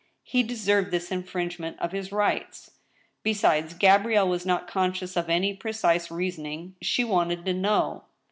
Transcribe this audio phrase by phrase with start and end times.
[0.23, 2.71] He deserved this infringement of his rights.
[3.21, 6.75] Besides, Gabrielle was not conscious of any precise reasoning.
[6.81, 8.05] She wanted to know.